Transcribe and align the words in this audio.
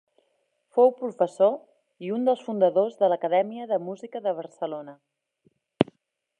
Fou 0.77 0.87
professor 1.01 2.07
i 2.07 2.09
un 2.15 2.25
dels 2.29 2.41
fundadors 2.47 2.97
de 3.03 3.11
l'Acadèmia 3.13 3.69
de 3.75 3.81
Música 3.91 4.25
de 4.29 4.37
Barcelona. 4.41 4.97